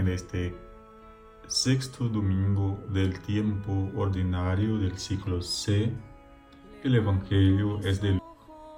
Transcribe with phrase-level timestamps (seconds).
[0.00, 0.56] En este
[1.46, 5.92] sexto domingo del tiempo ordinario del ciclo C,
[6.82, 8.18] el Evangelio es de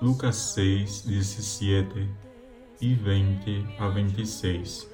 [0.01, 2.09] Lucas 6, 17
[2.81, 4.91] y 20 a 26.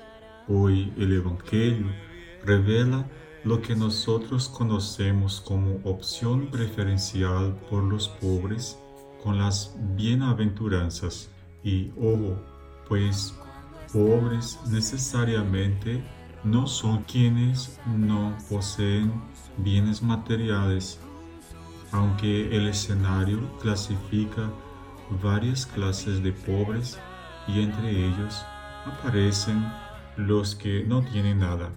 [0.48, 1.86] Hoy el Evangelio
[2.44, 3.08] revela
[3.44, 8.78] lo que nosotros conocemos como opción preferencial por los pobres
[9.22, 11.30] con las bienaventuranzas.
[11.64, 12.38] Y ojo,
[12.86, 13.34] pues
[13.94, 16.04] pobres necesariamente
[16.44, 19.12] no son quienes no poseen
[19.56, 21.00] bienes materiales,
[21.92, 24.50] aunque el escenario clasifica
[25.22, 26.98] varias clases de pobres
[27.46, 28.44] y entre ellos
[28.84, 29.64] aparecen
[30.16, 31.70] los que no tienen nada.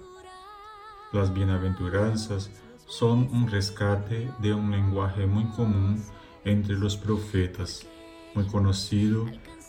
[1.12, 2.51] Las bienaventuranzas
[2.85, 6.03] son un rescate de un lenguaje muy común
[6.43, 7.87] entre los profetas,
[8.35, 9.25] muy conocido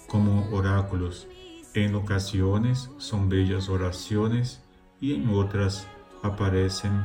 [0.08, 1.28] como oráculos.
[1.74, 4.61] En ocasiones son bellas oraciones
[5.02, 5.88] y en otras
[6.22, 7.04] aparecen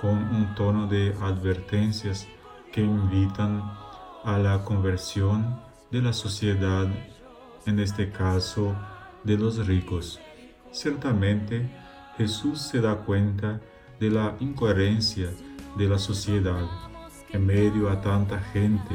[0.00, 2.28] con un tono de advertencias
[2.72, 3.60] que invitan
[4.24, 6.86] a la conversión de la sociedad,
[7.66, 8.76] en este caso
[9.24, 10.20] de los ricos.
[10.70, 11.68] Ciertamente,
[12.16, 13.60] Jesús se da cuenta
[13.98, 15.28] de la incoherencia
[15.76, 16.64] de la sociedad
[17.30, 18.94] en medio a tanta gente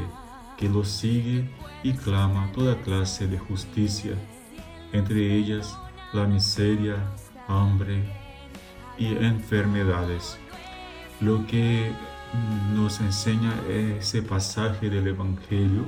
[0.56, 4.14] que lo sigue y clama toda clase de justicia,
[4.92, 5.78] entre ellas
[6.14, 6.96] la miseria,
[7.46, 8.27] hambre
[8.98, 10.38] y enfermedades.
[11.20, 11.92] Lo que
[12.74, 15.86] nos enseña ese pasaje del Evangelio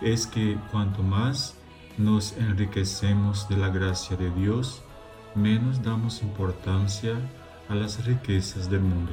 [0.00, 1.56] es que cuanto más
[1.96, 4.82] nos enriquecemos de la gracia de Dios,
[5.34, 7.14] menos damos importancia
[7.68, 9.12] a las riquezas del mundo.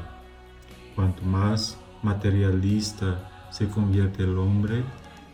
[0.96, 4.84] Cuanto más materialista se convierte el hombre,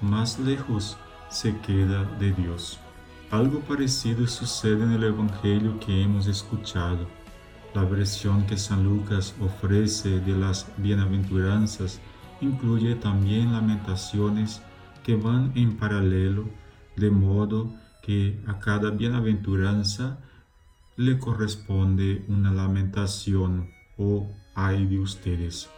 [0.01, 0.97] más lejos
[1.29, 2.79] se queda de Dios.
[3.31, 7.07] Algo parecido sucede en el Evangelio que hemos escuchado.
[7.75, 11.99] La versión que San Lucas ofrece de las bienaventuranzas
[12.39, 14.61] incluye también lamentaciones
[15.03, 16.45] que van en paralelo,
[16.95, 20.19] de modo que a cada bienaventuranza
[20.95, 25.69] le corresponde una lamentación o ay de ustedes.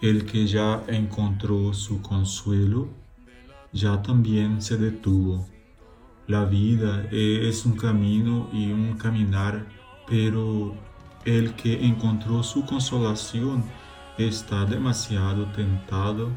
[0.00, 2.88] El que ya encontró su consuelo,
[3.70, 5.46] ya también se detuvo.
[6.26, 9.66] La vida es un camino y un caminar,
[10.08, 10.74] pero
[11.24, 13.64] el que encontró su consolación
[14.18, 16.28] está demasiado tentado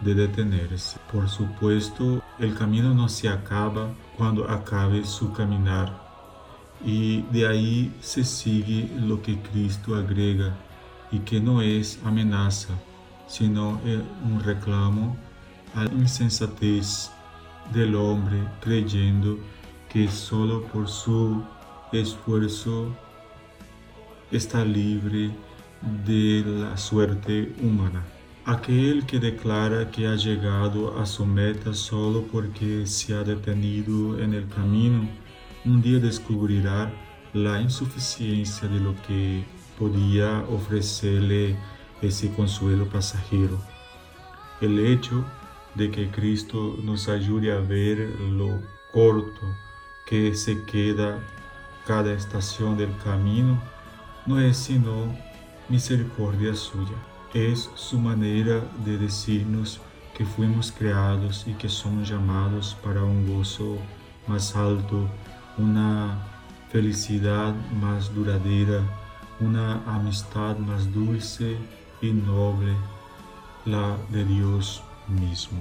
[0.00, 0.98] de detenerse.
[1.12, 6.06] Por supuesto, el camino no se acaba cuando acabe su caminar.
[6.84, 10.54] Y de ahí se sigue lo que Cristo agrega
[11.10, 12.74] y que no es amenaza,
[13.26, 13.80] sino
[14.24, 15.16] un reclamo
[15.74, 17.10] a la insensatez
[17.72, 19.38] del hombre creyendo
[19.88, 21.42] que solo por su
[21.92, 22.94] esfuerzo
[24.30, 25.30] está libre
[26.04, 28.04] de la suerte humana.
[28.44, 34.34] Aquel que declara que ha llegado a su meta solo porque se ha detenido en
[34.34, 35.08] el camino,
[35.64, 36.90] un día descubrirá
[37.34, 39.44] la insuficiencia de lo que
[39.78, 41.56] podía ofrecerle
[42.00, 43.58] ese consuelo pasajero.
[44.60, 45.24] El hecho
[45.74, 48.60] de que Cristo nos ayude a ver lo
[48.92, 49.42] corto
[50.06, 51.18] que se queda
[51.86, 53.60] cada estación del camino
[54.28, 55.06] no es sino
[55.70, 56.96] misericordia suya.
[57.32, 59.80] Es su manera de decirnos
[60.14, 63.78] que fuimos creados y que somos llamados para un gozo
[64.26, 65.08] más alto,
[65.56, 66.18] una
[66.70, 68.82] felicidad más duradera,
[69.40, 71.56] una amistad más dulce
[72.02, 72.74] y noble,
[73.64, 75.60] la de Dios mismo.